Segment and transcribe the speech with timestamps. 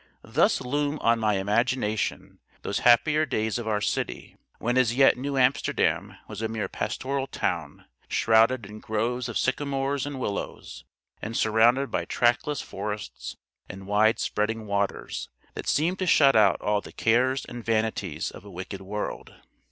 [0.23, 5.37] Thus loom on my imagination those happier days of our city, when as yet New
[5.37, 10.85] Amsterdam was a mere pastoral town, shrouded in groves of sycamores and willows,
[11.21, 13.37] and surrounded by trackless forests
[13.69, 18.43] and wide spreading waters, that seemed to shut out all the cares and vanities of
[18.43, 19.35] a wicked world.